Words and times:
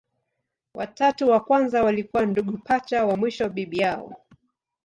Watatu 0.73 1.29
wa 1.29 1.39
kwanza 1.39 1.83
walikuwa 1.83 2.25
ndugu 2.25 2.57
pacha, 2.57 3.05
wa 3.05 3.17
mwisho 3.17 3.49
bibi 3.49 3.77
yao. 3.77 4.17